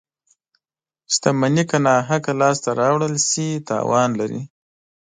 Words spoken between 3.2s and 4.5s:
شي، تاوان لري.